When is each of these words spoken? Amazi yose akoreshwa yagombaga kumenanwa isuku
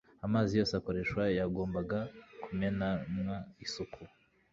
Amazi 0.25 0.51
yose 0.59 0.73
akoreshwa 0.75 1.23
yagombaga 1.37 1.99
kumenanwa 2.43 3.35
isuku 3.65 4.01